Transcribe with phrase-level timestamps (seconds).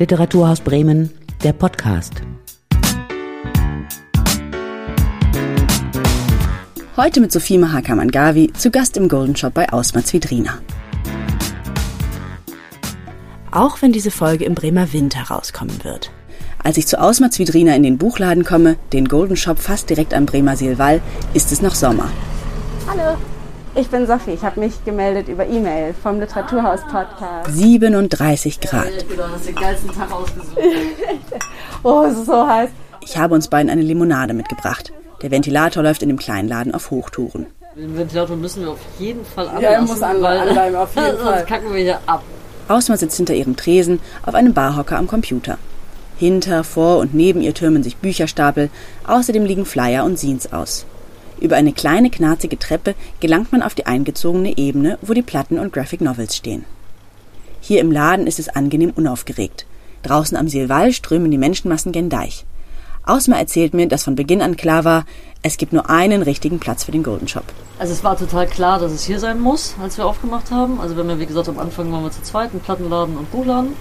[0.00, 1.10] Literaturhaus Bremen,
[1.44, 2.22] der Podcast.
[6.96, 10.58] Heute mit Sophie Mahakamangavi, zu Gast im Golden Shop bei Ausma Zwiedrina.
[13.50, 16.10] Auch wenn diese Folge im Bremer Winter rauskommen wird.
[16.64, 20.24] Als ich zu Ausma Zwiedrina in den Buchladen komme, den Golden Shop fast direkt am
[20.24, 21.02] Bremer Seelwall,
[21.34, 22.10] ist es noch Sommer.
[22.88, 23.18] Hallo,
[23.74, 24.32] ich bin Sophie.
[24.32, 27.50] Ich habe mich gemeldet über E-Mail vom Literaturhaus Podcast.
[27.52, 28.88] 37 Grad.
[29.08, 30.58] Du hast den geilsten Tag ausgesucht.
[31.82, 32.70] oh, es ist so heiß.
[33.02, 34.92] Ich habe uns beiden eine Limonade mitgebracht.
[35.22, 37.46] Der Ventilator läuft in dem kleinen Laden auf Hochtouren.
[37.76, 39.62] Den Ventilator müssen wir auf jeden Fall anlassen.
[39.64, 41.36] Ja, er muss anbleiben, auf jeden Fall.
[41.38, 42.22] Sonst kacken wir hier ab.
[42.68, 45.58] Ausma sitzt hinter ihrem Tresen auf einem Barhocker am Computer.
[46.16, 48.68] Hinter, vor und neben ihr türmen sich Bücherstapel,
[49.06, 50.84] außerdem liegen Flyer und Scenes aus.
[51.40, 55.72] Über eine kleine knarzige Treppe gelangt man auf die eingezogene Ebene, wo die Platten und
[55.72, 56.66] Graphic Novels stehen.
[57.60, 59.66] Hier im Laden ist es angenehm unaufgeregt.
[60.02, 62.44] Draußen am Silwall strömen die Menschenmassen gen Deich.
[63.04, 65.04] Ausma erzählt mir, dass von Beginn an klar war,
[65.42, 67.44] es gibt nur einen richtigen Platz für den Golden Shop.
[67.78, 70.80] Also es war total klar, dass es hier sein muss, als wir aufgemacht haben.
[70.80, 73.30] Also wir haben ja, wie gesagt, am Anfang waren wir zu zweit, ein Plattenladen und
[73.30, 73.72] Buchladen.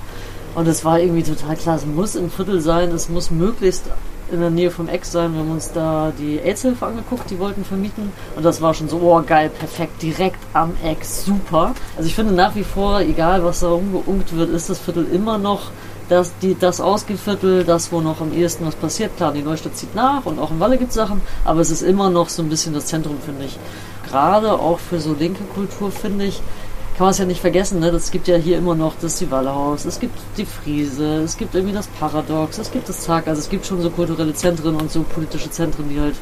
[0.55, 3.83] Und es war irgendwie total klar, es muss im Viertel sein, es muss möglichst
[4.31, 5.33] in der Nähe vom Eck sein.
[5.33, 8.11] Wir haben uns da die AIDS-Hilfe angeguckt, die wollten vermieten.
[8.35, 11.73] Und das war schon so, oh geil, perfekt, direkt am Eck, super.
[11.95, 15.37] Also ich finde nach wie vor, egal was da umgeungt wird, ist das Viertel immer
[15.37, 15.71] noch
[16.09, 19.15] das, die, das Ausgeviertel, das, wo noch am ehesten was passiert.
[19.15, 21.83] Klar, die Neustadt zieht nach und auch im Walle gibt es Sachen, aber es ist
[21.83, 23.57] immer noch so ein bisschen das Zentrum, finde ich.
[24.09, 26.41] Gerade auch für so linke Kultur, finde ich,
[26.99, 27.87] kann man es ja nicht vergessen, ne?
[27.91, 31.73] Es gibt ja hier immer noch das Sivalle-Haus, es gibt die Friese, es gibt irgendwie
[31.73, 35.03] das Paradox, es gibt das Tag, also es gibt schon so kulturelle Zentren und so
[35.03, 36.15] politische Zentren, die halt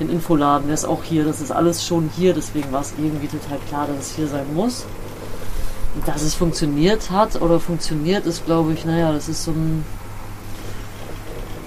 [0.00, 3.28] den Infoladen, der ist auch hier, das ist alles schon hier, deswegen war es irgendwie
[3.28, 4.86] total klar, dass es hier sein muss.
[5.94, 9.84] Und dass es funktioniert hat oder funktioniert, ist glaube ich, naja, das ist so ein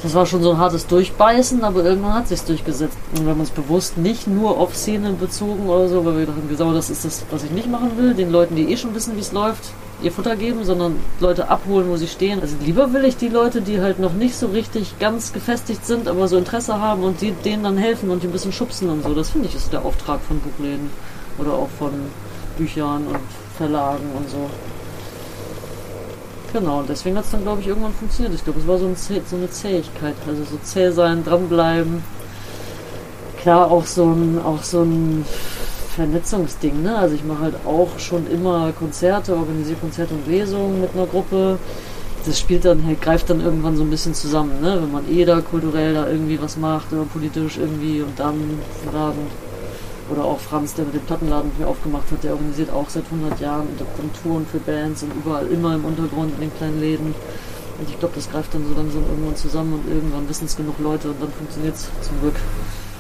[0.04, 2.98] das war schon so ein hartes Durchbeißen, aber irgendwann hat sich's durchgesetzt.
[3.16, 6.50] Und wir haben uns bewusst nicht nur auf Szene bezogen oder so, weil wir dachten,
[6.50, 9.16] genau das ist das, was ich nicht machen will, den Leuten, die eh schon wissen,
[9.16, 9.64] wie es läuft,
[10.02, 12.42] ihr Futter geben, sondern Leute abholen, wo sie stehen.
[12.42, 16.08] Also lieber will ich die Leute, die halt noch nicht so richtig ganz gefestigt sind,
[16.08, 19.04] aber so Interesse haben und die denen dann helfen und die ein bisschen schubsen und
[19.04, 19.14] so.
[19.14, 20.90] Das finde ich ist der Auftrag von Buchläden
[21.38, 21.92] oder auch von
[22.58, 23.20] Büchern und
[23.58, 24.50] Verlagen und so.
[26.54, 28.36] Genau, und deswegen hat es dann, glaube ich, irgendwann funktioniert.
[28.36, 30.16] Ich glaube, es war so, ein Zäh so eine Zähigkeit.
[30.28, 32.04] Also so zäh sein, dranbleiben.
[33.42, 35.26] Klar, auch so ein, auch so ein
[35.96, 36.98] Vernetzungsding, ne?
[36.98, 41.58] Also ich mache halt auch schon immer Konzerte, organisiere Konzerte und Lesungen mit einer Gruppe.
[42.26, 44.78] Das spielt dann halt, greift dann irgendwann so ein bisschen zusammen, ne?
[44.82, 48.60] Wenn man eh da kulturell da irgendwie was macht oder politisch irgendwie und dann
[48.94, 49.51] Laden
[50.10, 53.40] oder auch Franz, der mit dem Plattenladen hier aufgemacht hat, der organisiert auch seit 100
[53.40, 53.68] Jahren
[54.22, 57.14] Touren für Bands und überall immer im Untergrund in den kleinen Läden.
[57.80, 60.78] Und ich glaube, das greift dann so langsam irgendwann zusammen und irgendwann wissen es genug
[60.80, 62.36] Leute und dann funktioniert es zum Glück.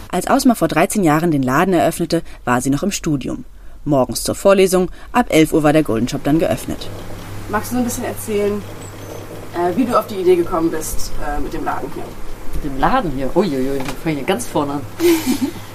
[0.10, 3.46] Als Ausma vor 13 Jahren den Laden eröffnete, war sie noch im Studium.
[3.86, 6.90] Morgens zur Vorlesung, ab 11 Uhr war der Golden Shop dann geöffnet.
[7.50, 8.62] Magst du ein bisschen erzählen,
[9.56, 12.04] äh, wie du auf die Idee gekommen bist äh, mit dem Laden hier?
[12.56, 13.36] Mit dem Laden hier?
[13.36, 14.82] Uiuiui, ich fange hier ganz vorne an.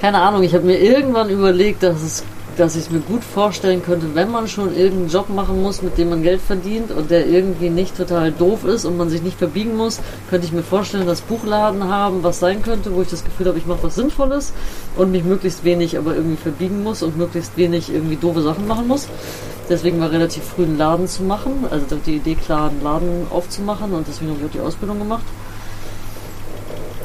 [0.00, 2.24] keine Ahnung, ich habe mir irgendwann überlegt, dass es
[2.56, 5.96] dass ich es mir gut vorstellen könnte, wenn man schon irgendeinen Job machen muss, mit
[5.96, 9.38] dem man Geld verdient und der irgendwie nicht total doof ist und man sich nicht
[9.38, 13.24] verbiegen muss, könnte ich mir vorstellen, dass Buchladen haben, was sein könnte, wo ich das
[13.24, 14.52] Gefühl habe, ich mache was Sinnvolles
[14.96, 18.88] und mich möglichst wenig aber irgendwie verbiegen muss und möglichst wenig irgendwie doofe Sachen machen
[18.88, 19.08] muss.
[19.70, 23.92] Deswegen war relativ früh einen Laden zu machen, also die Idee klar, einen Laden aufzumachen
[23.92, 25.24] und deswegen habe ich auch die Ausbildung gemacht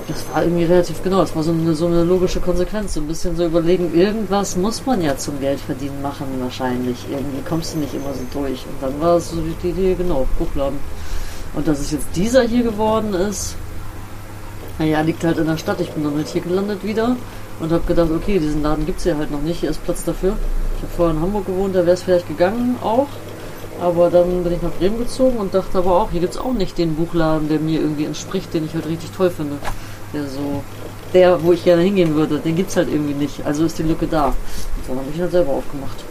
[0.07, 1.21] das war irgendwie relativ genau.
[1.21, 2.93] Das war so eine, so eine logische Konsequenz.
[2.93, 6.97] So ein bisschen so überlegen, irgendwas muss man ja zum Geld verdienen machen, wahrscheinlich.
[7.09, 8.65] Irgendwie kommst du nicht immer so durch.
[8.65, 10.79] Und dann war es so die Idee, genau, Buchladen.
[11.55, 13.55] Und dass es jetzt dieser hier geworden ist,
[14.77, 15.81] naja, liegt halt in der Stadt.
[15.81, 17.15] Ich bin dann halt hier gelandet wieder
[17.59, 19.61] und habe gedacht, okay, diesen Laden gibt es hier halt noch nicht.
[19.61, 20.37] Hier ist Platz dafür.
[20.77, 23.07] Ich habe vorher in Hamburg gewohnt, da wäre es vielleicht gegangen auch.
[23.81, 26.53] Aber dann bin ich nach Bremen gezogen und dachte aber auch, hier gibt es auch
[26.53, 29.57] nicht den Buchladen, der mir irgendwie entspricht, den ich halt richtig toll finde
[30.13, 30.63] der so,
[31.13, 33.45] der, wo ich gerne hingehen würde, den gibt es halt irgendwie nicht.
[33.45, 34.27] Also ist die Lücke da.
[34.27, 34.35] Und
[34.87, 36.03] dann habe ich halt selber aufgemacht.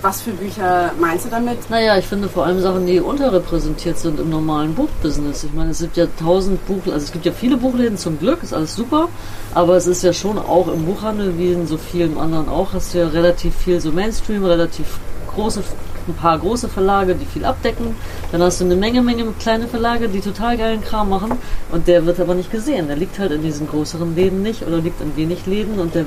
[0.00, 1.68] Was für Bücher meinst du damit?
[1.70, 5.42] Naja, ich finde vor allem Sachen, die unterrepräsentiert sind im normalen Buchbusiness.
[5.42, 8.44] Ich meine, es gibt ja tausend Buch, also es gibt ja viele Buchläden zum Glück,
[8.44, 9.08] ist alles super,
[9.54, 12.94] aber es ist ja schon auch im Buchhandel, wie in so vielen anderen auch, hast
[12.94, 15.00] du ja relativ viel so Mainstream, relativ
[15.34, 15.64] große
[16.08, 17.94] ein paar große Verlage, die viel abdecken.
[18.32, 21.32] Dann hast du eine Menge, Menge kleine Verlage, die total geilen Kram machen.
[21.70, 22.88] Und der wird aber nicht gesehen.
[22.88, 25.78] Der liegt halt in diesen größeren Läden nicht oder liegt in wenig Läden.
[25.78, 26.06] Und der,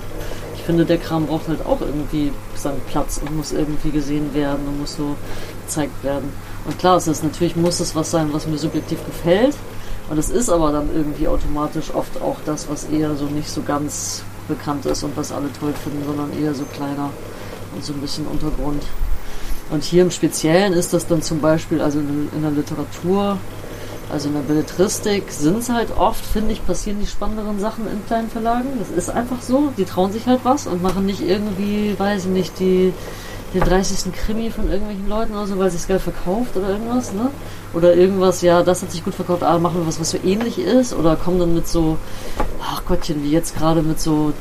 [0.56, 4.68] ich finde, der Kram braucht halt auch irgendwie seinen Platz und muss irgendwie gesehen werden
[4.68, 5.16] und muss so
[5.66, 6.32] gezeigt werden.
[6.66, 9.56] Und klar, es ist natürlich muss es was sein, was mir subjektiv gefällt.
[10.10, 13.62] Und es ist aber dann irgendwie automatisch oft auch das, was eher so nicht so
[13.62, 17.10] ganz bekannt ist und was alle toll finden, sondern eher so kleiner
[17.74, 18.84] und so ein bisschen Untergrund.
[19.72, 23.38] Und hier im Speziellen ist das dann zum Beispiel, also in der Literatur,
[24.12, 28.06] also in der Belletristik sind es halt oft, finde ich, passieren die spannenderen Sachen in
[28.06, 28.68] kleinen Verlagen.
[28.78, 29.72] Das ist einfach so.
[29.78, 32.94] Die trauen sich halt was und machen nicht irgendwie, weiß ich nicht, die,
[33.54, 34.12] den 30.
[34.12, 37.30] Krimi von irgendwelchen Leuten oder so, weil sich geil verkauft oder irgendwas, ne?
[37.74, 40.60] Oder irgendwas, ja, das hat sich gut verkauft, ah, machen wir was, was so ähnlich
[40.60, 40.94] ist.
[40.94, 41.98] Oder kommen dann mit so,
[42.62, 44.34] ach Gottchen, wie jetzt gerade mit so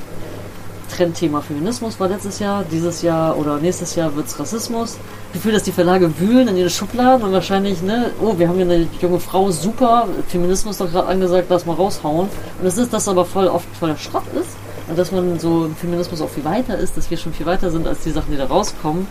[0.91, 4.99] Trendthema Feminismus war letztes Jahr, dieses Jahr oder nächstes Jahr wird es Rassismus
[5.33, 8.65] Gefühl, dass die Verlage wühlen in ihre Schubladen und wahrscheinlich, ne, oh, wir haben hier
[8.65, 12.29] eine junge Frau, super, Feminismus doch gerade angesagt, lass mal raushauen.
[12.61, 14.57] Und es ist, dass aber voll oft voller Schrott ist
[14.89, 17.71] und dass man so im Feminismus auch viel weiter ist, dass wir schon viel weiter
[17.71, 19.07] sind als die Sachen, die da rauskommen.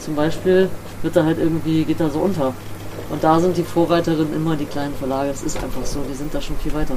[0.00, 0.68] Zum Beispiel
[1.00, 2.52] wird da halt irgendwie, geht da so unter.
[3.08, 5.30] Und da sind die Vorreiterinnen immer die kleinen Verlage.
[5.30, 6.96] Es ist einfach so, die sind da schon viel weiter.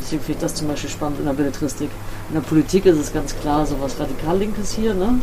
[0.00, 1.90] Deswegen finde ich das zum Beispiel spannend in der Belletristik.
[2.28, 5.20] In der Politik ist es ganz klar so was Radikal-Linkes hier, ne?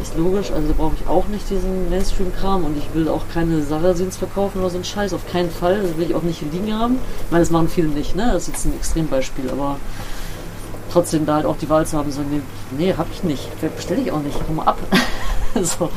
[0.00, 4.16] Ist logisch, also brauche ich auch nicht diesen Mainstream-Kram und ich will auch keine Sarrazins
[4.16, 5.82] verkaufen oder so ein Scheiß, auf keinen Fall.
[5.82, 6.98] Das will ich auch nicht hier liegen haben.
[7.26, 8.30] Ich meine, das machen viele nicht, ne?
[8.32, 9.76] Das ist jetzt ein Extrembeispiel, aber
[10.92, 12.40] trotzdem da halt auch die Wahl zu haben, so, nee,
[12.76, 13.48] nee hab ich nicht.
[13.76, 14.78] Bestelle ich auch nicht, komm mal ab.
[15.62, 15.90] so.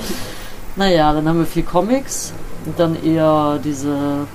[0.75, 2.33] Naja, dann haben wir vier Comics
[2.65, 4.25] und dann eher diese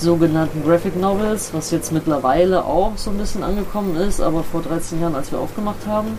[0.00, 5.00] sogenannten Graphic Novels, was jetzt mittlerweile auch so ein bisschen angekommen ist, aber vor 13
[5.00, 6.18] Jahren, als wir aufgemacht haben,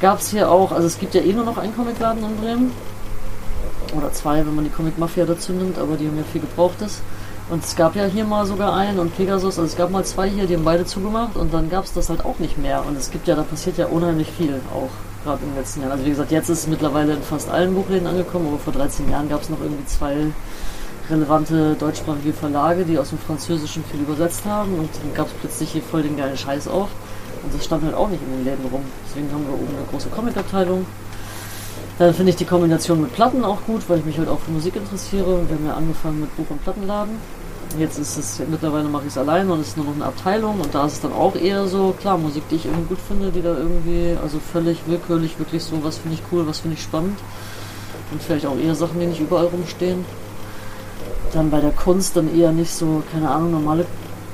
[0.00, 2.72] gab es hier auch, also es gibt ja eh nur noch einen Comicladen in Bremen.
[3.96, 7.00] Oder zwei, wenn man die Comic Mafia dazu nimmt, aber die haben ja viel Gebrauchtes.
[7.50, 10.28] Und es gab ja hier mal sogar einen und Pegasus, also es gab mal zwei
[10.28, 12.84] hier, die haben beide zugemacht und dann gab es das halt auch nicht mehr.
[12.86, 14.90] Und es gibt ja, da passiert ja unheimlich viel auch,
[15.24, 15.92] gerade in den letzten Jahren.
[15.92, 19.10] Also wie gesagt, jetzt ist es mittlerweile in fast allen Buchläden angekommen, aber vor 13
[19.10, 20.26] Jahren gab es noch irgendwie zwei
[21.10, 25.70] relevante deutschsprachige Verlage, die aus dem Französischen viel übersetzt haben und dann gab es plötzlich
[25.72, 26.88] hier voll den geilen Scheiß auf.
[27.42, 28.82] Und das stand halt auch nicht in den Läden rum.
[29.06, 30.84] Deswegen haben wir oben eine große Comic-Abteilung.
[31.98, 34.50] Dann finde ich die Kombination mit Platten auch gut, weil ich mich halt auch für
[34.50, 35.48] Musik interessiere.
[35.48, 37.16] Wir haben ja angefangen mit Buch- und Plattenladen.
[37.78, 40.58] Jetzt ist es, mittlerweile mache ich es alleine und es ist nur noch eine Abteilung
[40.60, 43.30] und da ist es dann auch eher so, klar, Musik, die ich irgendwie gut finde,
[43.30, 46.82] die da irgendwie, also völlig willkürlich, wirklich so, was finde ich cool, was finde ich
[46.82, 47.18] spannend.
[48.10, 50.04] Und vielleicht auch eher Sachen, die nicht überall rumstehen.
[51.32, 53.86] Dann bei der Kunst dann eher nicht so, keine Ahnung, normale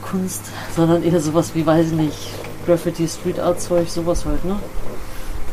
[0.02, 0.42] Kunst,
[0.76, 2.18] sondern eher sowas wie, weiß ich nicht,
[2.66, 4.58] Graffiti, Street Art Zeug, sowas halt, ne?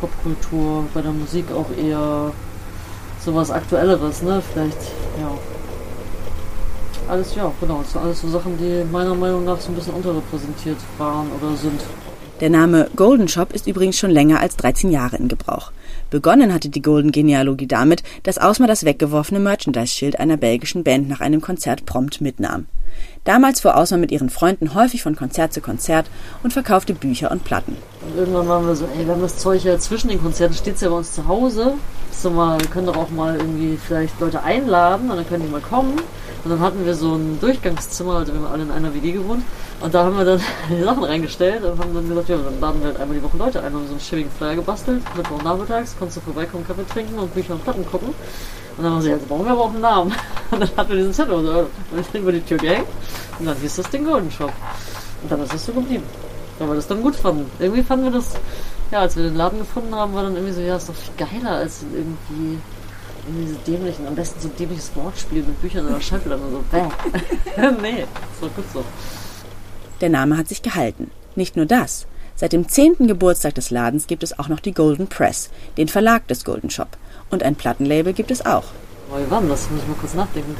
[0.00, 2.32] Popkultur, bei der Musik auch eher
[3.24, 4.42] sowas Aktuelleres, ne?
[4.52, 4.78] Vielleicht,
[5.20, 5.30] ja.
[7.08, 7.78] Alles, ja, genau.
[7.82, 11.56] Das sind alles so Sachen, die meiner Meinung nach so ein bisschen unterrepräsentiert waren oder
[11.56, 11.80] sind.
[12.42, 15.70] Der Name Golden Shop ist übrigens schon länger als 13 Jahre in Gebrauch.
[16.10, 21.20] Begonnen hatte die Golden Genealogie damit, dass Ausma das weggeworfene Merchandise-Schild einer belgischen Band nach
[21.20, 22.66] einem Konzert prompt mitnahm.
[23.22, 26.06] Damals fuhr Ausma mit ihren Freunden häufig von Konzert zu Konzert
[26.42, 27.76] und verkaufte Bücher und Platten.
[28.04, 30.80] Und irgendwann waren wir so, ey, wir haben das Zeug ja zwischen den Konzerten, steht
[30.80, 31.74] ja bei uns zu Hause.
[32.10, 35.48] So mal, wir können doch auch mal irgendwie vielleicht Leute einladen und dann können die
[35.48, 35.92] mal kommen.
[36.44, 39.44] Und dann hatten wir so ein Durchgangszimmer, also wir haben alle in einer WG gewohnt.
[39.82, 40.40] Und da haben wir dann
[40.70, 43.36] die Sachen reingestellt und haben dann gesagt, ja, dann laden wir halt einmal die Woche
[43.36, 43.72] Leute ein.
[43.72, 47.54] Haben so einen schäbigen Flyer gebastelt, Mittwoch nachmittags, konntest du vorbeikommen, Kaffee trinken und Bücher
[47.54, 48.08] und Platten gucken.
[48.76, 50.14] Und dann haben sie, jetzt brauchen wir aber auch einen Namen.
[50.50, 51.66] Und dann hatten wir diesen Zettel und dann
[51.98, 52.86] ist über die Tür gehängt.
[53.38, 54.52] Und dann hieß das den Golden Shop.
[55.22, 56.04] Und dann ist es so geblieben.
[56.58, 57.50] Weil wir das dann gut fanden.
[57.58, 58.34] Irgendwie fanden wir das,
[58.90, 61.26] ja, als wir den Laden gefunden haben, war dann irgendwie so, ja, ist doch viel
[61.26, 62.58] geiler als irgendwie
[63.26, 66.64] irgendwie so dämlichen, am besten so dämliches Wortspiel mit Büchern oder Schallplatten und so.
[66.70, 66.82] Bäh.
[67.82, 68.84] nee, ist doch gut so.
[70.02, 71.12] Der Name hat sich gehalten.
[71.36, 72.06] Nicht nur das.
[72.34, 73.06] Seit dem 10.
[73.06, 76.88] Geburtstag des Ladens gibt es auch noch die Golden Press, den Verlag des Golden Shop.
[77.30, 78.64] Und ein Plattenlabel gibt es auch.
[79.10, 79.70] Wann war das?
[79.70, 80.56] Muss ich mal kurz nachdenken.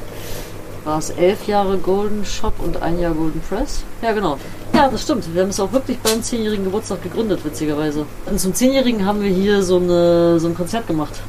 [0.85, 3.83] War es elf Jahre Golden Shop und ein Jahr Golden Press?
[4.01, 4.39] Ja, genau.
[4.73, 5.35] Ja, das stimmt.
[5.35, 8.07] Wir haben es auch wirklich beim zehnjährigen Geburtstag gegründet, witzigerweise.
[8.27, 11.21] Und zum zehnjährigen haben wir hier so, eine, so ein Konzert gemacht.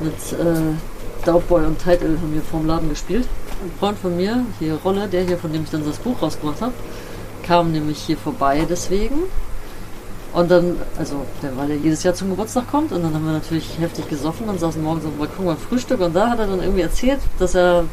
[0.00, 3.28] Mit äh, Doubtboy und Title haben wir vorm Laden gespielt.
[3.62, 6.62] Ein Freund von mir, hier Rolle, der hier, von dem ich dann das Buch rausgebracht
[6.62, 6.72] habe,
[7.46, 9.22] kam nämlich hier vorbei deswegen
[10.34, 13.34] und dann, also, der, weil er jedes Jahr zum Geburtstag kommt und dann haben wir
[13.34, 16.48] natürlich heftig gesoffen und saßen morgens auf dem Balkon beim Frühstück und da hat er
[16.48, 17.84] dann irgendwie erzählt, dass er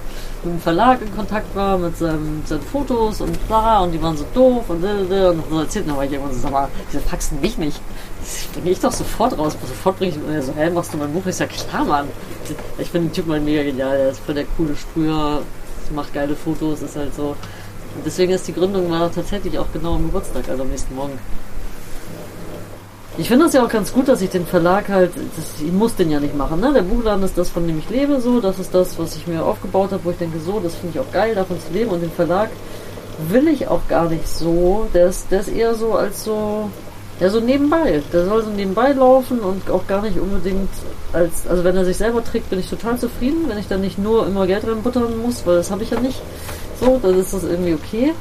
[0.43, 4.01] mit dem Verlag in Kontakt war, mit, seinem, mit seinen Fotos und bla und die
[4.01, 7.39] waren so doof und und so erzählt, war ich irgendwann so, sag mal, diese faxen
[7.41, 7.79] mich nicht.
[8.21, 11.13] Das bringe ich doch sofort raus, sofort bringe ich, er so, hä, machst du mein
[11.13, 11.23] Buch?
[11.27, 12.07] Ist ja klar, Mann.
[12.79, 15.43] Ich finde den Typ mal mega genial, er ist voll der coole Sprüher,
[15.93, 17.35] macht geile Fotos, ist halt so.
[18.05, 21.19] Deswegen ist die Gründung war tatsächlich auch genau am Geburtstag, also am nächsten Morgen.
[23.17, 25.95] Ich finde das ja auch ganz gut, dass ich den Verlag halt, das, ich muss
[25.95, 26.71] den ja nicht machen, ne?
[26.73, 29.43] Der Buchladen ist das, von dem ich lebe, so, das ist das, was ich mir
[29.43, 32.01] aufgebaut habe, wo ich denke, so, das finde ich auch geil, davon zu leben und
[32.01, 32.49] den Verlag
[33.29, 34.87] will ich auch gar nicht so.
[34.93, 36.69] Der ist, der ist eher so als so,
[37.19, 38.01] ja, so nebenbei.
[38.13, 40.69] Der soll so nebenbei laufen und auch gar nicht unbedingt
[41.13, 43.97] als, also wenn er sich selber trägt, bin ich total zufrieden, wenn ich dann nicht
[43.97, 46.21] nur immer Geld reinbuttern muss, weil das habe ich ja nicht.
[46.81, 48.13] So, dann ist das irgendwie okay.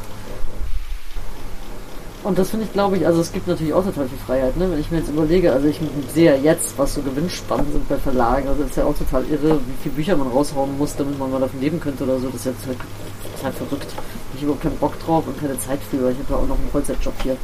[2.22, 4.70] Und das finde ich, glaube ich, also es gibt natürlich auch total viel Freiheit, ne?
[4.70, 5.80] Wenn ich mir jetzt überlege, also ich
[6.12, 9.24] sehe ja jetzt, was so Gewinnspannen sind bei Verlagen, also das ist ja auch total
[9.30, 12.28] irre, wie viele Bücher man raushauen muss, damit man mal davon leben könnte oder so,
[12.28, 13.86] das ist das ist halt verrückt.
[14.34, 16.58] Ich habe überhaupt keinen Bock drauf und keine Zeit für, ich habe ja auch noch
[16.58, 17.38] einen Vollzeitjob hier.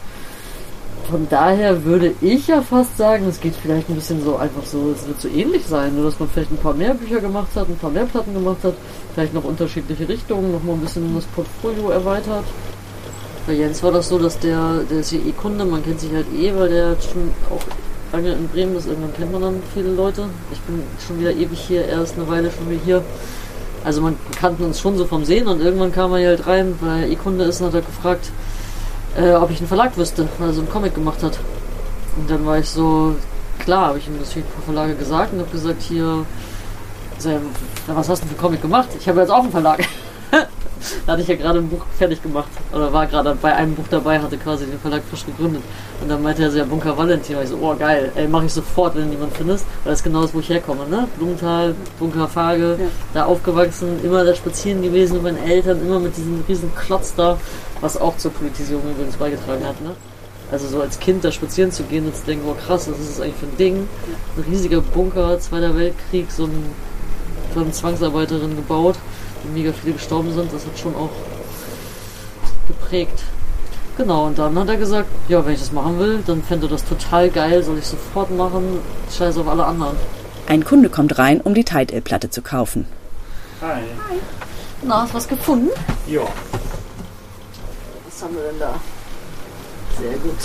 [1.11, 4.93] Von daher würde ich ja fast sagen, es geht vielleicht ein bisschen so einfach so,
[4.93, 7.69] es wird so ähnlich sein, nur dass man vielleicht ein paar mehr Bücher gemacht hat,
[7.69, 8.75] ein paar mehr Platten gemacht hat,
[9.15, 12.45] vielleicht noch unterschiedliche Richtungen, noch mal ein bisschen das Portfolio erweitert.
[13.47, 16.13] Bei Jens war das so, dass der, der ist hier eh Kunde, man kennt sich
[16.13, 17.63] halt eh, weil der schon auch
[18.13, 20.25] lange in Bremen ist, irgendwann kennt man dann viele Leute.
[20.51, 23.03] Ich bin schon wieder ewig hier, er ist eine Weile schon wieder hier.
[23.85, 26.75] Also man kannte uns schon so vom Sehen und irgendwann kam er hier halt rein,
[26.81, 28.33] weil er eh Kunde ist und hat er gefragt,
[29.17, 31.39] äh, ob ich einen Verlag wüsste, weil er so einen Comic gemacht hat.
[32.17, 33.17] Und dann war ich so,
[33.59, 36.25] klar, habe ich ihm natürlich ein paar Verlage gesagt und habe gesagt, hier,
[37.87, 38.89] was hast du für einen Comic gemacht?
[38.99, 39.85] Ich habe jetzt auch einen Verlag.
[41.07, 42.49] da hatte ich ja gerade ein Buch fertig gemacht.
[42.73, 45.63] Oder war gerade bei einem Buch dabei, hatte quasi den Verlag frisch gegründet.
[46.03, 47.37] Und dann meinte er so, ja, Bunker Valentin.
[47.37, 49.67] Und ich so, oh geil, ey, mach ich sofort, wenn du jemanden findest.
[49.85, 51.07] Weil das ist genau das, wo ich herkomme, ne?
[51.17, 52.87] Blumenthal, Bunker Fage, ja.
[53.15, 57.39] da aufgewachsen, immer da spazieren gewesen mit meinen Eltern, immer mit diesem riesen Klotz da,
[57.81, 59.93] was auch zur Politisierung übrigens beigetragen hat, ne?
[60.51, 63.11] Also so als Kind da spazieren zu gehen und zu denken, oh krass, was ist
[63.11, 63.89] das eigentlich für ein Ding?
[64.37, 66.67] Ein riesiger Bunker, Zweiter Weltkrieg, so ein,
[67.53, 68.97] von Zwangsarbeiterin gebaut
[69.53, 71.11] mega viele gestorben sind, das hat schon auch
[72.69, 73.23] geprägt.
[73.97, 76.71] Genau, und dann hat er gesagt, ja, wenn ich das machen will, dann fände er
[76.71, 79.97] das total geil, soll ich sofort machen, scheiß auf alle anderen.
[80.47, 82.87] Ein Kunde kommt rein, um die Tide-L-Platte zu kaufen.
[83.63, 83.81] Hi.
[84.09, 84.19] Hi.
[84.83, 85.71] Na, hast du was gefunden?
[86.07, 86.21] Ja.
[88.05, 88.75] Was haben wir denn da?
[89.99, 90.37] Sehr gut.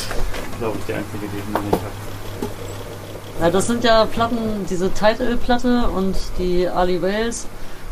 [0.60, 3.42] Glaube ich, der einzige, den ich nicht habe.
[3.42, 7.48] Ja, das sind ja Platten, diese Title-Platte und die Ali Wales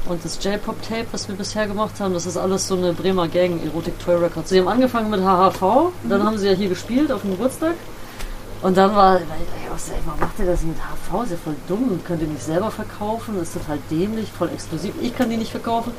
[0.07, 3.63] und das J-Pop-Tape, was wir bisher gemacht haben, das ist alles so eine Bremer Gang,
[3.63, 4.49] Erotic Toy Records.
[4.49, 6.09] Sie haben angefangen mit HHV, mhm.
[6.09, 7.75] dann haben sie ja hier gespielt auf dem Geburtstag.
[8.61, 9.23] Und dann war, ich
[10.05, 11.23] warum macht ihr das mit HV?
[11.23, 12.01] Ist ja voll dumm.
[12.05, 13.39] Könnt ihr nicht selber verkaufen?
[13.41, 14.93] Ist total dämlich, voll exklusiv.
[15.01, 15.93] Ich kann die nicht verkaufen.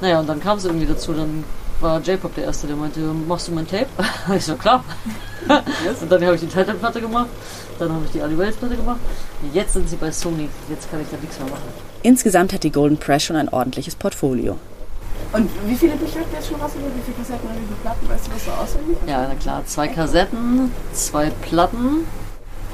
[0.00, 1.12] Naja, und dann kam es irgendwie dazu.
[1.12, 1.44] Dann
[1.80, 3.86] war J-Pop der Erste, der meinte, machst du mein Tape?
[4.36, 4.82] ich so, klar.
[6.00, 7.28] und dann habe ich die Titanplatte gemacht.
[7.78, 9.00] Dann habe ich die Ali Wells Platte gemacht.
[9.52, 10.48] Jetzt sind sie bei Sony.
[10.68, 11.93] Jetzt kann ich da nichts mehr machen.
[12.04, 14.58] Insgesamt hat die Golden Press schon ein ordentliches Portfolio.
[15.32, 16.92] Und wie viele Bücher habt ihr jetzt schon rausgegeben?
[16.94, 18.08] Wie viele Kassetten und wie viele Platten?
[18.10, 18.96] Weißt du, was so auswendig?
[19.06, 19.62] Ja, na klar.
[19.64, 22.06] Zwei Kassetten, zwei Platten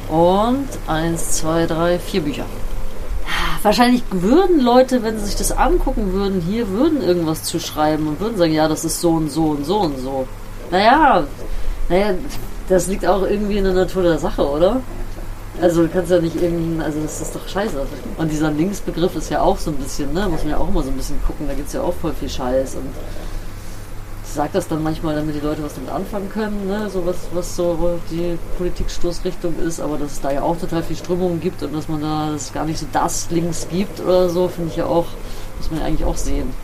[0.08, 2.44] und eins, zwei, drei, vier Bücher.
[3.62, 8.18] Wahrscheinlich würden Leute, wenn sie sich das angucken würden, hier würden irgendwas zu schreiben und
[8.18, 10.26] würden sagen, ja, das ist so und so und so und so.
[10.72, 11.24] Naja,
[11.88, 12.14] naja,
[12.68, 14.80] das liegt auch irgendwie in der Natur der Sache, oder?
[15.60, 17.86] Also du kannst ja nicht irgendein, also das ist doch scheiße.
[18.16, 20.82] Und dieser Linksbegriff ist ja auch so ein bisschen, ne, muss man ja auch immer
[20.82, 22.88] so ein bisschen gucken, da gibt es ja auch voll viel Scheiß und
[24.24, 27.16] ich sage das dann manchmal, damit die Leute was damit anfangen können, ne, so was,
[27.34, 31.62] was so die Politikstoßrichtung ist, aber dass es da ja auch total viel Strömungen gibt
[31.62, 34.76] und dass man da das gar nicht so das links gibt oder so, finde ich
[34.76, 35.06] ja auch,
[35.58, 36.54] muss man ja eigentlich auch sehen.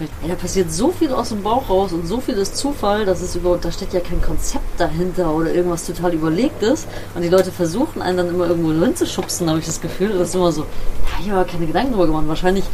[0.00, 3.22] Ja, da passiert so viel aus dem Bauch raus und so viel ist Zufall, dass
[3.22, 6.86] es überhaupt, da steht ja kein Konzept dahinter oder irgendwas total überlegtes.
[7.14, 10.18] Und die Leute versuchen einen dann immer irgendwo hinzuschubsen, habe ich das Gefühl.
[10.18, 12.26] Das ist immer so, ja, ich habe keine Gedanken drüber gemacht.
[12.26, 12.64] Wahrscheinlich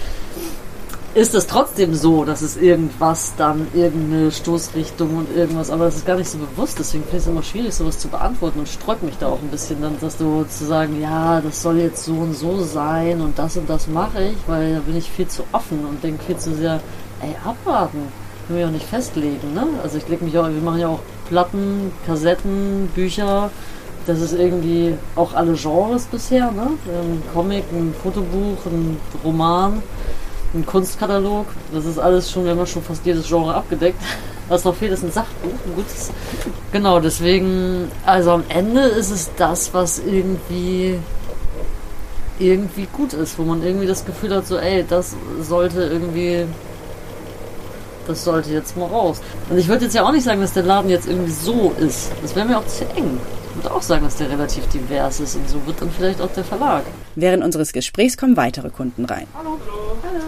[1.12, 6.06] ist es trotzdem so, dass es irgendwas dann, irgendeine Stoßrichtung und irgendwas, aber das ist
[6.06, 9.02] gar nicht so bewusst, deswegen finde ich es immer schwierig, sowas zu beantworten und sträubt
[9.02, 12.12] mich da auch ein bisschen dann, dass du zu sagen, ja, das soll jetzt so
[12.12, 15.42] und so sein und das und das mache ich, weil da bin ich viel zu
[15.50, 16.80] offen und denke viel zu sehr,
[17.22, 18.08] ey, abwarten.
[18.44, 19.66] Ich will mich auch nicht festlegen, ne?
[19.82, 23.50] Also ich lege mich auch, wir machen ja auch Platten, Kassetten, Bücher,
[24.06, 26.68] das ist irgendwie auch alle Genres bisher, ne?
[26.86, 29.82] Ein Comic, ein Fotobuch, ein Roman
[30.54, 31.46] ein Kunstkatalog.
[31.72, 34.00] Das ist alles schon, wir haben schon fast jedes Genre abgedeckt.
[34.48, 36.10] Was noch fehlt, ist ein Sachbuch, ein gutes.
[36.72, 40.98] Genau, deswegen, also am Ende ist es das, was irgendwie
[42.38, 46.46] irgendwie gut ist, wo man irgendwie das Gefühl hat, so, ey, das sollte irgendwie,
[48.06, 49.20] das sollte jetzt mal raus.
[49.48, 52.10] Und ich würde jetzt ja auch nicht sagen, dass der Laden jetzt irgendwie so ist.
[52.22, 53.18] Das wäre mir auch zu eng.
[53.50, 56.32] Ich würde auch sagen, dass der relativ divers ist und so wird dann vielleicht auch
[56.32, 56.84] der Verlag.
[57.16, 59.26] Während unseres Gesprächs kommen weitere Kunden rein.
[59.36, 59.58] Hallo.
[60.02, 60.20] Hallo.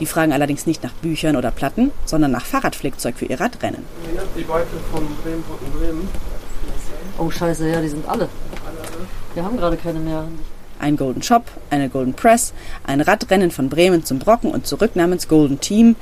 [0.00, 3.84] Die fragen allerdings nicht nach Büchern oder Platten, sondern nach Fahrradflickzeug für ihr Radrennen.
[4.36, 5.44] Die Beutel von Bremen,
[5.78, 6.08] Bremen.
[7.18, 8.28] Oh scheiße, ja, die sind alle.
[9.34, 10.24] Wir haben gerade keine mehr.
[10.82, 12.52] Ein Golden Shop, eine Golden Press,
[12.84, 15.94] ein Radrennen von Bremen zum Brocken und zurück namens Golden Team.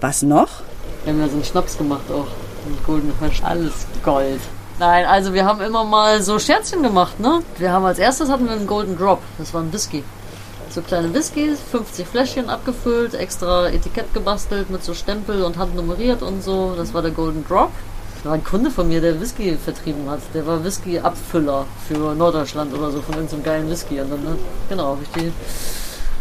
[0.00, 0.48] Was noch?
[1.04, 2.26] Wir haben ja so einen Schnaps gemacht auch.
[2.66, 3.42] Mit Golden Hirsch.
[3.44, 3.72] Alles
[4.02, 4.40] Gold.
[4.78, 7.42] Nein, also wir haben immer mal so Scherzchen gemacht, ne?
[7.58, 9.20] Wir haben als erstes hatten wir einen Golden Drop.
[9.36, 10.02] Das war ein Whisky.
[10.70, 16.42] So kleine Whiskys, 50 Fläschchen abgefüllt, extra Etikett gebastelt mit so Stempel und handnummeriert und
[16.42, 16.74] so.
[16.74, 17.70] Das war der Golden Drop.
[18.22, 20.20] Da war ein Kunde von mir, der Whisky vertrieben hat.
[20.32, 24.00] Der war Whisky-Abfüller für Norddeutschland oder so von irgendeinem geilen Whisky.
[24.00, 24.38] Und dann, ne,
[24.68, 25.32] genau, habe ich die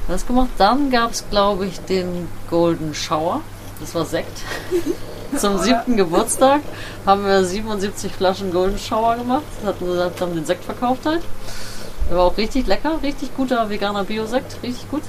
[0.07, 0.49] das gemacht.
[0.57, 3.41] Dann gab es, glaube ich, den Golden Shower.
[3.79, 4.41] Das war Sekt.
[5.37, 6.61] Zum siebten Geburtstag
[7.05, 9.43] haben wir 77 Flaschen Golden Shower gemacht.
[9.63, 9.85] Hatten,
[10.19, 11.21] haben den Sekt verkauft halt.
[12.09, 15.03] Der war auch richtig lecker, richtig guter veganer Biosekt, richtig gut.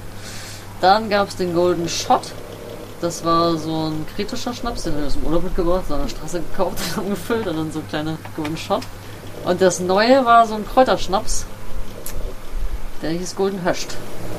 [0.80, 2.32] Dann gab es den Golden Shot.
[3.02, 6.08] Das war so ein kritischer Schnaps, den wir aus dem Urlaub mitgebracht, so an der
[6.08, 8.82] Straße gekauft und gefüllt und dann so ein kleiner Golden Shot.
[9.44, 11.44] Und das neue war so ein Kräuterschnaps.
[13.02, 13.96] Der hieß Golden Höscht.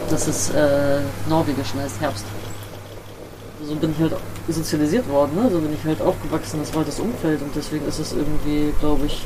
[0.09, 2.23] Das ist äh, norwegisch, heißt Herbst.
[3.67, 4.13] So bin ich halt
[4.47, 5.49] sozialisiert worden, ne?
[5.51, 9.05] So bin ich halt aufgewachsen, das war das Umfeld und deswegen ist es irgendwie, glaube
[9.07, 9.25] ich,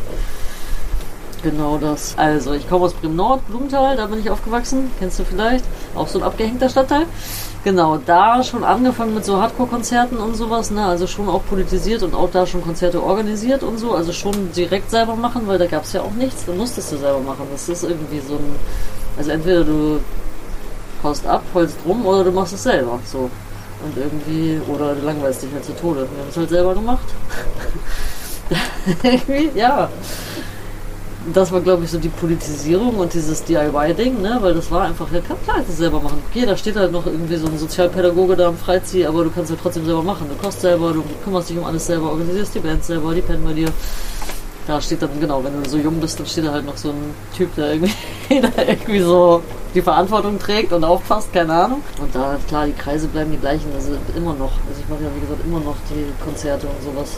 [1.43, 2.15] genau das.
[2.17, 5.65] Also, ich komme aus Bremen-Nord, Blumenthal, da bin ich aufgewachsen, kennst du vielleicht,
[5.95, 7.05] auch so ein abgehängter Stadtteil.
[7.67, 10.85] Genau, da schon angefangen mit so Hardcore-Konzerten und sowas, ne?
[10.85, 13.93] Also schon auch politisiert und auch da schon Konzerte organisiert und so.
[13.93, 16.45] Also schon direkt selber machen, weil da gab es ja auch nichts.
[16.45, 17.45] Da musstest du selber machen.
[17.51, 18.55] Das ist irgendwie so ein.
[19.17, 19.99] Also entweder du
[21.03, 22.99] haust ab, holst rum oder du machst es selber.
[23.03, 23.29] So.
[23.83, 26.07] Und irgendwie, oder du langweilst dich halt zu Tode.
[26.09, 27.07] Wir haben es halt selber gemacht.
[29.03, 29.89] irgendwie, ja
[31.33, 34.37] das war, glaube ich, so die Politisierung und dieses DIY-Ding, ne?
[34.39, 36.21] Weil das war einfach, ja, kann klar, das selber machen.
[36.29, 39.49] Okay, da steht halt noch irgendwie so ein Sozialpädagoge da am Freizieh, aber du kannst
[39.49, 40.27] halt trotzdem selber machen.
[40.29, 43.43] Du kochst selber, du kümmerst dich um alles selber, organisierst die Band selber, die pennen
[43.43, 43.69] bei dir.
[44.67, 46.89] Da steht dann, genau, wenn du so jung bist, dann steht da halt noch so
[46.89, 47.93] ein Typ, der irgendwie,
[48.29, 49.41] der irgendwie so
[49.73, 51.81] die Verantwortung trägt und aufpasst, keine Ahnung.
[52.01, 54.51] Und da, klar, die Kreise bleiben die gleichen, also immer noch.
[54.67, 57.17] Also ich mache ja, wie gesagt, immer noch die Konzerte und sowas.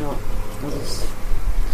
[0.00, 0.08] Ja,
[0.64, 1.02] also es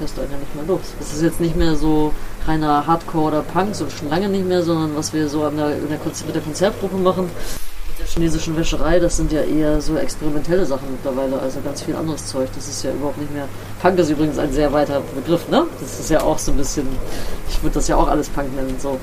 [0.01, 0.81] lässt einen ja nicht mehr los.
[1.01, 2.13] Es ist jetzt nicht mehr so
[2.47, 5.99] reiner Hardcore oder Punk, so schon lange nicht mehr, sondern was wir so der, der
[6.27, 10.91] mit der Konzertgruppe machen, mit der chinesischen Wäscherei, das sind ja eher so experimentelle Sachen
[10.91, 12.49] mittlerweile, also ganz viel anderes Zeug.
[12.55, 13.47] Das ist ja überhaupt nicht mehr.
[13.81, 15.67] Punk ist übrigens ein sehr weiter Begriff, ne?
[15.81, 16.87] Das ist ja auch so ein bisschen,
[17.49, 18.99] ich würde das ja auch alles Punk nennen, so.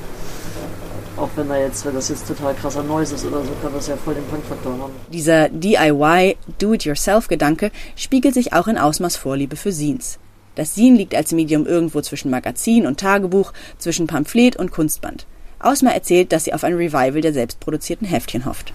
[1.16, 3.88] Auch wenn da jetzt, wenn das jetzt total krasser Noise ist oder so, kann das
[3.88, 4.94] ja voll den Punk-Faktor haben.
[5.12, 10.20] Dieser DIY, Do-it-yourself-Gedanke spiegelt sich auch in Ausmaß Vorliebe für Scenes.
[10.58, 15.28] Das Sin liegt als Medium irgendwo zwischen Magazin und Tagebuch, zwischen Pamphlet und Kunstband.
[15.60, 18.74] Ausma erzählt, dass sie auf ein Revival der selbstproduzierten Heftchen hofft.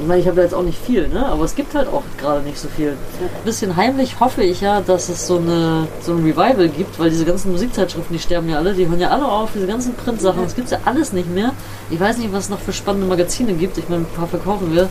[0.00, 1.26] Ich meine, ich habe da jetzt auch nicht viel, ne?
[1.26, 2.92] aber es gibt halt auch gerade nicht so viel.
[2.92, 7.10] Ein bisschen heimlich hoffe ich ja, dass es so, eine, so ein Revival gibt, weil
[7.10, 10.42] diese ganzen Musikzeitschriften, die sterben ja alle, die hören ja alle auf, diese ganzen Printsachen,
[10.42, 11.52] das gibt ja alles nicht mehr.
[11.90, 13.76] Ich weiß nicht, was es noch für spannende Magazine gibt.
[13.76, 14.88] Ich meine, ein paar verkaufen wir.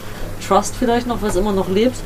[0.47, 1.97] Trust vielleicht noch, es immer noch lebt.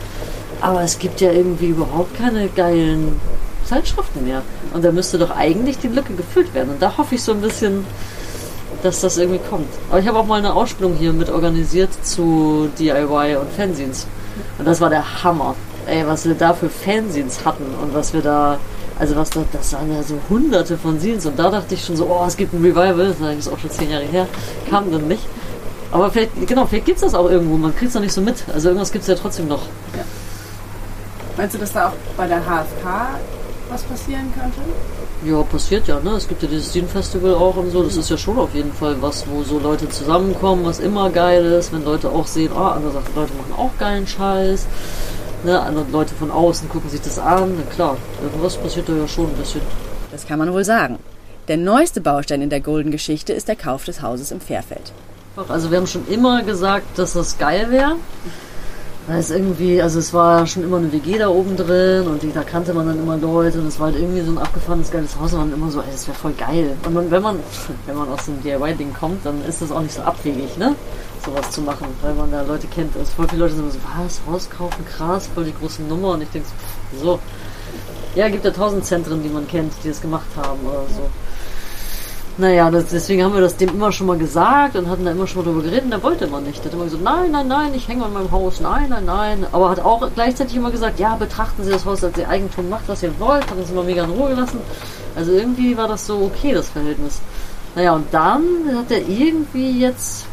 [0.62, 3.20] Aber es gibt ja irgendwie überhaupt keine geilen
[3.68, 4.42] Zeitschriften mehr.
[4.74, 6.70] Und da müsste doch eigentlich die Lücke gefüllt werden.
[6.72, 7.86] Und da hoffe ich so ein bisschen,
[8.84, 9.70] dass das irgendwie kommt.
[9.90, 14.08] Aber ich habe auch mal eine Ausstellung hier mit organisiert zu DIY und Fanzines.
[14.58, 15.56] Und das war der Hammer.
[15.86, 18.58] Ey, was wir da für Fanzines hatten und was wir da,
[19.00, 21.26] also was da, das waren ja so hunderte von Zines.
[21.26, 23.16] Und da dachte ich schon so, oh, es gibt ein Revival.
[23.20, 24.28] Das ist auch schon zehn Jahre her.
[24.70, 25.24] Kam dann nicht.
[25.92, 27.58] Aber vielleicht, genau, vielleicht gibt es das auch irgendwo.
[27.58, 28.44] Man kriegt es noch nicht so mit.
[28.54, 29.64] Also irgendwas gibt es ja trotzdem noch.
[29.96, 30.04] Ja.
[31.38, 33.20] Meinst du, dass da auch bei der HFK
[33.70, 34.60] was passieren könnte?
[35.26, 36.12] Ja, passiert ja, ne?
[36.12, 37.84] Es gibt ja dieses Scene-Festival auch und so.
[37.84, 41.46] Das ist ja schon auf jeden Fall was, wo so Leute zusammenkommen, was immer geil
[41.46, 44.68] ist, wenn Leute auch sehen, ah, andere Leute machen auch geilen Scheiß.
[45.44, 45.60] Ne?
[45.60, 47.54] Andere Leute von außen gucken sich das an.
[47.58, 49.62] Na klar, irgendwas passiert da ja schon ein bisschen.
[50.12, 51.00] Das kann man wohl sagen.
[51.48, 54.92] Der neueste Baustein in der Golden-Geschichte ist der Kauf des Hauses im Fairfeld.
[55.48, 57.96] Also wir haben schon immer gesagt, dass das geil wäre.
[59.08, 62.34] Da ist irgendwie, also es war schon immer eine WG da oben drin und die,
[62.34, 65.18] da kannte man dann immer Leute und es war halt irgendwie so ein abgefahrenes geiles
[65.18, 66.76] Haus und man immer so, ey, das wäre voll geil.
[66.84, 67.40] Und man, wenn man,
[67.86, 70.76] wenn man aus dem DIY-Ding kommt, dann ist das auch nicht so abwegig, ne?
[71.26, 72.98] Sowas zu machen, weil man da Leute kennt.
[72.98, 76.10] Also voll viele Leute sind immer so, was, Haus kaufen, krass, voll die große Nummer
[76.10, 76.50] und ich denke
[77.00, 77.20] so, so.
[78.14, 81.10] Ja, gibt ja tausend Zentren, die man kennt, die das gemacht haben oder so.
[82.40, 85.26] Naja, das, deswegen haben wir das dem immer schon mal gesagt und hatten da immer
[85.26, 86.60] schon mal drüber geredet der wollte immer nicht.
[86.60, 89.48] Der hat immer gesagt, nein, nein, nein, ich hänge an meinem Haus, nein, nein, nein.
[89.52, 92.88] Aber hat auch gleichzeitig immer gesagt, ja, betrachten Sie das Haus als Ihr Eigentum, macht
[92.88, 94.60] was ihr wollt, hat uns immer mega in Ruhe gelassen.
[95.16, 97.22] Also irgendwie war das so okay, das Verhältnis.
[97.76, 98.44] Naja, und dann
[98.76, 100.28] hat er irgendwie jetzt,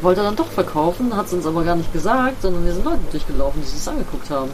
[0.00, 2.86] wollte er dann doch verkaufen, hat es uns aber gar nicht gesagt, sondern wir sind
[2.86, 4.50] Leute durchgelaufen, die sich das angeguckt haben.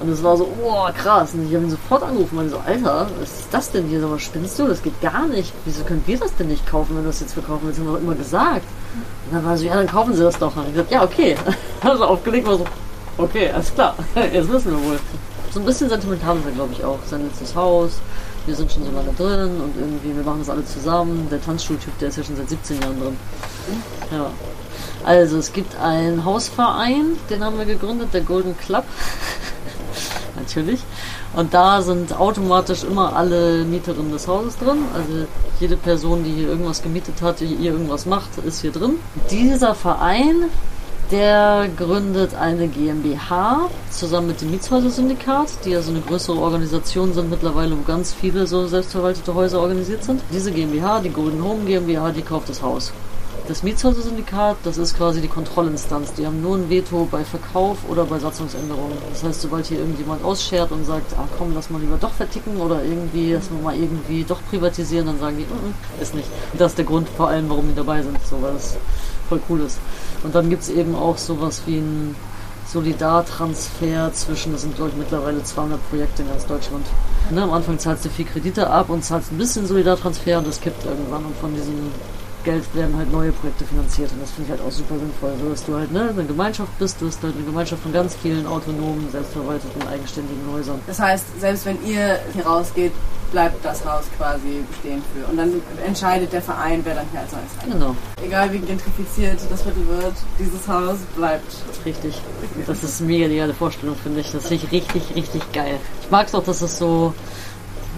[0.00, 1.34] Und es war so, oh krass.
[1.34, 4.02] Und ich habe ihn sofort angerufen und so, Alter, was ist das denn hier?
[4.02, 4.66] Aber spinnst du?
[4.66, 5.52] Das geht gar nicht.
[5.64, 7.78] Wieso können wir das denn nicht kaufen, wenn du das jetzt verkaufen willst?
[7.78, 8.66] Haben wir doch immer gesagt.
[9.26, 10.56] Und dann war so, ja, dann kaufen sie das doch.
[10.56, 11.36] Und ich gesagt, ja, okay.
[11.82, 12.64] Also aufgelegt war so,
[13.18, 13.94] okay, alles klar.
[14.14, 14.98] Jetzt wissen wir wohl.
[15.52, 16.98] So ein bisschen sentimental ist er, glaube ich, auch.
[17.06, 18.00] Sein letztes Haus.
[18.46, 21.28] Wir sind schon so lange drin und irgendwie, wir machen das alle zusammen.
[21.30, 23.16] Der Tanzschultyp, der ist ja schon seit 17 Jahren drin.
[24.10, 24.26] Ja.
[25.04, 28.84] Also, es gibt einen Hausverein, den haben wir gegründet, der Golden Club.
[30.42, 30.80] Natürlich.
[31.34, 34.78] Und da sind automatisch immer alle Mieterinnen des Hauses drin.
[34.92, 35.26] Also
[35.60, 38.96] jede Person, die hier irgendwas gemietet hat, die hier irgendwas macht, ist hier drin.
[39.30, 40.46] Dieser Verein,
[41.12, 47.30] der gründet eine GmbH zusammen mit dem Mietshäuser-Syndikat, die ja so eine größere Organisation sind
[47.30, 50.22] mittlerweile, wo ganz viele so selbstverwaltete Häuser organisiert sind.
[50.32, 52.92] Diese GmbH, die Golden Home GmbH, die kauft das Haus.
[53.48, 56.12] Das Mietshäuser-Syndikat, das ist quasi die Kontrollinstanz.
[56.14, 58.96] Die haben nur ein Veto bei Verkauf oder bei Satzungsänderungen.
[59.10, 62.56] Das heißt, sobald hier irgendjemand ausschert und sagt, ah komm, lass mal lieber doch verticken
[62.58, 66.28] oder irgendwie, lass mal irgendwie doch privatisieren, dann sagen die, mm -mm, ist nicht.
[66.56, 68.76] Das ist der Grund vor allem, warum die dabei sind, so, weil das
[69.28, 69.78] voll cool ist.
[70.22, 72.14] Und dann gibt es eben auch sowas wie ein
[72.72, 76.86] Solidartransfer zwischen, das sind glaube ich mittlerweile 200 Projekte in ganz Deutschland.
[77.30, 80.60] Ne, am Anfang zahlst du viel Kredite ab und zahlst ein bisschen Solidartransfer und das
[80.60, 81.90] kippt irgendwann und von diesem
[82.44, 85.48] Geld werden halt neue Projekte finanziert und das finde ich halt auch super sinnvoll, so
[85.48, 88.46] dass du halt ne, eine Gemeinschaft bist, du bist halt eine Gemeinschaft von ganz vielen
[88.46, 90.80] autonomen, selbstverwalteten, eigenständigen Häusern.
[90.86, 92.92] Das heißt, selbst wenn ihr hier rausgeht,
[93.30, 95.30] bleibt das Haus quasi bestehen für.
[95.30, 95.50] Und dann
[95.86, 97.72] entscheidet der Verein, wer dann hier als neues rein.
[97.72, 101.50] Genau, Egal wie gentrifiziert das Viertel wird, dieses Haus bleibt.
[101.86, 102.20] richtig.
[102.66, 104.32] Das ist eine mega ideale Vorstellung, finde ich.
[104.32, 105.78] Das finde ich richtig, richtig geil.
[106.02, 107.14] Ich mag es auch, dass es so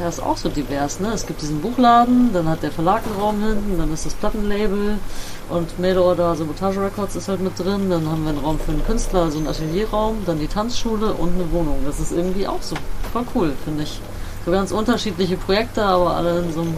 [0.00, 1.12] ja, ist auch so divers, ne?
[1.12, 4.98] Es gibt diesen Buchladen, dann hat der Verlag einen Raum hinten, dann ist das Plattenlabel
[5.50, 8.84] und Mail-Order Sabotage Records ist halt mit drin, dann haben wir einen Raum für einen
[8.84, 11.78] Künstler, also einen Atelierraum, dann die Tanzschule und eine Wohnung.
[11.84, 12.74] Das ist irgendwie auch so
[13.12, 14.00] voll cool, finde ich.
[14.44, 16.74] So ganz unterschiedliche Projekte, aber alle in so einem,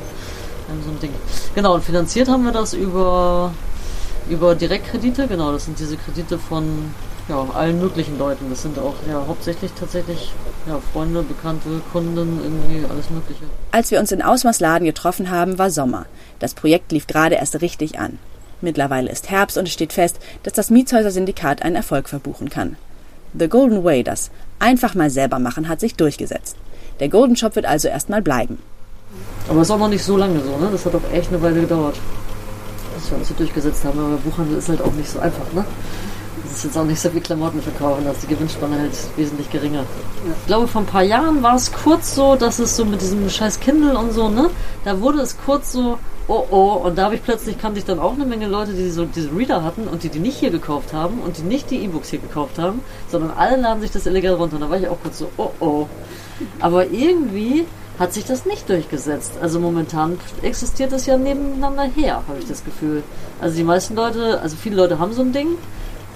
[0.68, 1.14] in so einem Ding.
[1.54, 3.52] Genau, und finanziert haben wir das über,
[4.28, 6.94] über Direktkredite, genau, das sind diese Kredite von
[7.28, 8.46] ja, allen möglichen Leuten.
[8.50, 10.32] Das sind auch ja, hauptsächlich tatsächlich
[10.66, 13.44] ja, Freunde, Bekannte, Kunden, irgendwie alles Mögliche.
[13.72, 16.06] Als wir uns in Ausmaßladen getroffen haben, war Sommer.
[16.38, 18.18] Das Projekt lief gerade erst richtig an.
[18.60, 22.76] Mittlerweile ist Herbst und es steht fest, dass das Mietshäuser-Syndikat einen Erfolg verbuchen kann.
[23.38, 26.56] The Golden Way, das einfach mal selber machen, hat sich durchgesetzt.
[27.00, 28.58] Der Golden Shop wird also erstmal bleiben.
[29.48, 30.68] Aber es ist auch noch nicht so lange so, ne?
[30.72, 31.96] Das hat auch echt eine Weile gedauert.
[32.94, 35.64] Bis wir uns hier durchgesetzt haben, aber Buchhandel ist halt auch nicht so einfach, ne?
[36.48, 39.50] Das ist jetzt auch nicht so wie Klamotten verkaufen, da ist die Gewinnspanne halt wesentlich
[39.50, 39.84] geringer.
[40.40, 43.28] Ich glaube, vor ein paar Jahren war es kurz so, dass es so mit diesem
[43.28, 44.50] scheiß Kindle und so, ne?
[44.84, 47.98] Da wurde es kurz so, oh oh, und da habe ich plötzlich, kannte ich dann
[47.98, 50.92] auch eine Menge Leute, die so diese Reader hatten und die die nicht hier gekauft
[50.92, 52.80] haben und die nicht die E-Books hier gekauft haben,
[53.10, 54.56] sondern alle laden sich das illegal runter.
[54.56, 55.86] Und da war ich auch kurz so, oh oh.
[56.60, 57.66] Aber irgendwie
[57.98, 59.32] hat sich das nicht durchgesetzt.
[59.40, 63.02] Also momentan existiert das ja nebeneinander her, habe ich das Gefühl.
[63.40, 65.56] Also die meisten Leute, also viele Leute haben so ein Ding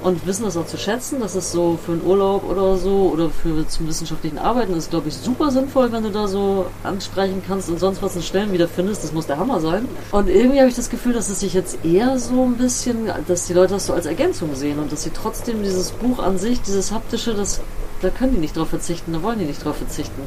[0.02, 1.20] und wissen das auch zu schätzen.
[1.20, 5.08] Das ist so für einen Urlaub oder so oder für zum wissenschaftlichen Arbeiten ist, glaube
[5.08, 9.04] ich, super sinnvoll, wenn du da so ansprechen kannst und sonst was in Stellen wiederfindest.
[9.04, 9.86] Das muss der Hammer sein.
[10.12, 13.46] Und irgendwie habe ich das Gefühl, dass es sich jetzt eher so ein bisschen, dass
[13.46, 16.60] die Leute das so als Ergänzung sehen und dass sie trotzdem dieses Buch an sich,
[16.62, 17.60] dieses haptische, das,
[18.00, 20.22] da können die nicht drauf verzichten, da wollen die nicht drauf verzichten.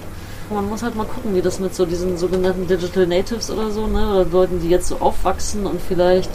[0.51, 3.87] Man muss halt mal gucken, wie das mit so diesen sogenannten Digital Natives oder so,
[3.87, 6.29] ne, oder Leuten, die jetzt so aufwachsen und vielleicht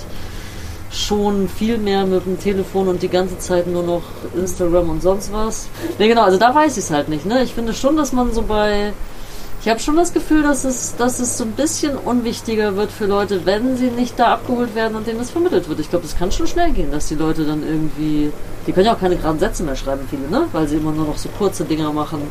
[0.91, 4.03] schon viel mehr mit dem Telefon und die ganze Zeit nur noch
[4.37, 5.69] Instagram und sonst was.
[5.99, 7.27] Ne, genau, also da weiß ich es halt nicht.
[7.27, 7.43] Ne?
[7.43, 8.93] Ich finde schon, dass man so bei.
[9.61, 13.07] Ich habe schon das Gefühl, dass es, dass es so ein bisschen unwichtiger wird für
[13.07, 15.81] Leute, wenn sie nicht da abgeholt werden und denen das vermittelt wird.
[15.81, 18.33] Ich glaube, das kann schon schnell gehen, dass die Leute dann irgendwie.
[18.67, 20.47] Die können ja auch keine geraden Sätze mehr schreiben, viele, ne?
[20.53, 22.23] Weil sie immer nur noch so kurze Dinger machen.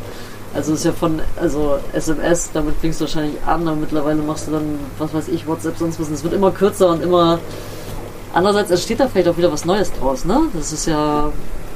[0.56, 4.52] Also ist ja von, also SMS, damit fängst du wahrscheinlich an, aber mittlerweile machst du
[4.52, 6.10] dann, was weiß ich, WhatsApp, sonst was.
[6.10, 7.40] Es wird immer kürzer und immer
[8.34, 10.42] Andererseits entsteht da vielleicht auch wieder was Neues draus, ne?
[10.54, 11.32] Das ist ja,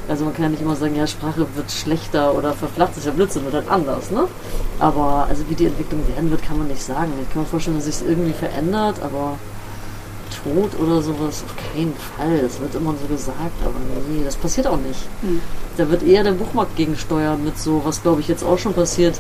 [0.08, 3.06] also man kann ja nicht immer sagen, ja, Sprache wird schlechter oder verflacht, das ist
[3.06, 4.28] ja Blödsinn, wird halt anders, ne?
[4.80, 7.12] Aber also wie die Entwicklung werden wird, kann man nicht sagen.
[7.22, 9.38] Ich kann mir vorstellen, dass sich irgendwie verändert, aber
[10.44, 12.40] tot oder sowas auf keinen Fall.
[12.42, 13.76] Das wird immer so gesagt, aber
[14.10, 15.08] nee, das passiert auch nicht.
[15.22, 15.42] Hm.
[15.78, 19.20] Da wird eher der Buchmarkt gegensteuern mit so, was glaube ich jetzt auch schon passiert,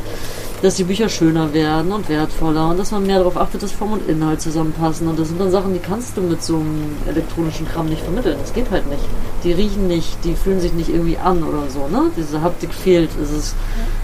[0.61, 3.93] dass die Bücher schöner werden und wertvoller und dass man mehr darauf achtet, dass Form
[3.93, 5.07] und Inhalt zusammenpassen.
[5.07, 8.37] Und das sind dann Sachen, die kannst du mit so einem elektronischen Kram nicht vermitteln.
[8.39, 9.01] Das geht halt nicht.
[9.43, 12.11] Die riechen nicht, die fühlen sich nicht irgendwie an oder so, ne?
[12.15, 13.09] Diese Haptik fehlt.
[13.21, 13.55] Es ist,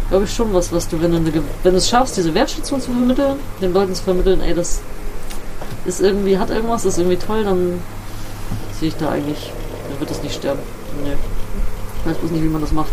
[0.10, 1.32] glaube ich, schon was, was du, wenn du, eine,
[1.64, 4.82] wenn du es schaffst, diese Wertschätzung zu vermitteln, den Leuten zu vermitteln, ey, das
[5.86, 7.80] ist irgendwie, hat irgendwas, ist irgendwie toll, dann
[8.80, 9.52] sehe ich da eigentlich,
[9.90, 10.60] dann wird das nicht sterben.
[11.04, 11.14] Nee.
[12.02, 12.92] Ich weiß bloß nicht, wie man das macht.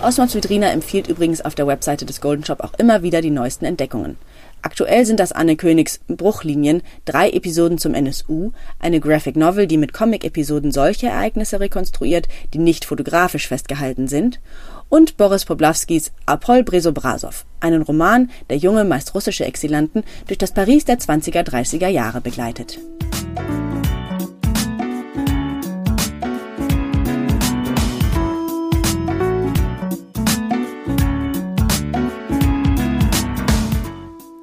[0.00, 3.64] Oswald Svidrina empfiehlt übrigens auf der Webseite des Golden Shop auch immer wieder die neuesten
[3.64, 4.16] Entdeckungen.
[4.62, 9.92] Aktuell sind das Anne Königs Bruchlinien, drei Episoden zum NSU, eine Graphic Novel, die mit
[9.92, 14.40] Comic-Episoden solche Ereignisse rekonstruiert, die nicht fotografisch festgehalten sind,
[14.88, 20.84] und Boris Poblawskis Apol Brezobrasow, einen Roman, der junge, meist russische Exilanten durch das Paris
[20.84, 22.78] der 20er, 30er Jahre begleitet.